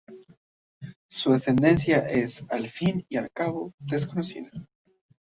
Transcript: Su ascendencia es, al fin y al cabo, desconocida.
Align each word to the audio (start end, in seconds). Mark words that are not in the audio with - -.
Su 1.11 1.31
ascendencia 1.31 1.99
es, 2.09 2.43
al 2.49 2.67
fin 2.71 3.05
y 3.07 3.17
al 3.17 3.29
cabo, 3.29 3.71
desconocida. 3.77 4.49